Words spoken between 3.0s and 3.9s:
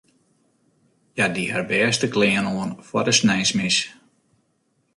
de sneinsmis.